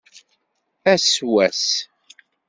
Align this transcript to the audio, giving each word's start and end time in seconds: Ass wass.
Ass 0.91 1.09
wass. 1.31 1.61